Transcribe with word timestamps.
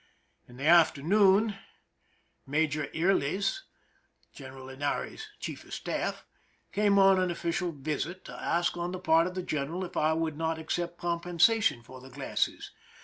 In 0.47 0.57
the 0.57 0.65
afternoon 0.65 1.59
Major 2.47 2.87
Yrles, 2.87 3.59
General 4.33 4.65
Linares's 4.65 5.27
chief 5.39 5.63
of 5.63 5.75
staff, 5.75 6.25
came 6.71 6.97
on 6.97 7.19
an 7.19 7.29
official 7.29 7.71
visit, 7.71 8.25
to 8.25 8.33
ask 8.33 8.75
on 8.75 8.93
the 8.93 8.99
part 8.99 9.27
of 9.27 9.35
the 9.35 9.43
general 9.43 9.85
if 9.85 9.95
I 9.95 10.13
would 10.13 10.37
not 10.37 10.57
accept 10.57 10.97
compensation 10.97 11.83
for 11.83 12.01
the 12.01 12.09
glasses. 12.09 12.71